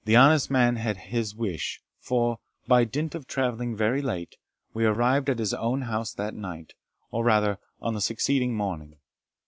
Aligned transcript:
The 0.03 0.15
honest 0.15 0.49
man 0.49 0.77
had 0.77 0.97
his 0.97 1.35
wish; 1.35 1.79
for, 1.99 2.39
by 2.67 2.85
dint 2.85 3.13
of 3.13 3.27
travelling 3.27 3.75
very 3.75 4.01
late, 4.01 4.35
we 4.73 4.83
arrived 4.83 5.29
at 5.29 5.37
his 5.37 5.53
own 5.53 5.83
house 5.83 6.11
that 6.13 6.33
night, 6.33 6.73
or 7.11 7.23
rather 7.23 7.59
on 7.79 7.93
the 7.93 8.01
succeeding 8.01 8.55
morning. 8.55 8.95